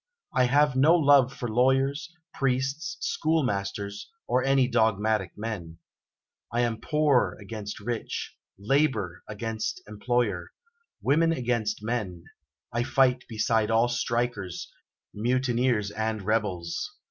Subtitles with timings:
[0.33, 5.77] I have no love for lawyers, priests, schoolmasters, or any dogmatic men.
[6.51, 10.53] I am with poor against rich, labour against employer,
[11.03, 12.23] women against men;
[12.73, 14.73] I fight beside all strikers,
[15.13, 16.91] mutineers, and rebels.